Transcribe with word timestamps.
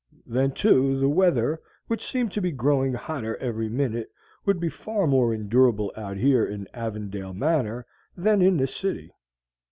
Then, 0.25 0.49
too, 0.53 0.99
the 0.99 1.07
weather, 1.07 1.61
which 1.85 2.07
seemed 2.09 2.31
to 2.31 2.41
be 2.41 2.51
growing 2.51 2.93
hotter 2.93 3.37
every 3.37 3.69
minute, 3.69 4.09
would 4.45 4.59
be 4.59 4.67
far 4.67 5.05
more 5.05 5.31
endurable 5.31 5.93
out 5.95 6.17
here 6.17 6.43
in 6.43 6.67
Avondale 6.73 7.35
Manor 7.35 7.85
than 8.17 8.41
in 8.41 8.57
the 8.57 8.65
city. 8.65 9.11